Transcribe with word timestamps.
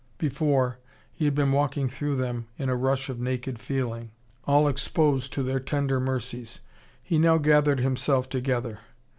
Before, 0.17 0.79
he 1.11 1.25
had 1.25 1.35
been 1.35 1.51
walking 1.51 1.87
through 1.87 2.15
them 2.15 2.47
in 2.57 2.69
a 2.69 2.75
rush 2.75 3.07
of 3.07 3.19
naked 3.19 3.59
feeling, 3.59 4.09
all 4.45 4.67
exposed 4.67 5.31
to 5.33 5.43
their 5.43 5.59
tender 5.59 5.99
mercies. 5.99 6.61
He 7.03 7.19
now 7.19 7.37
gathered 7.37 7.81
himself 7.81 8.27
together. 8.27 8.79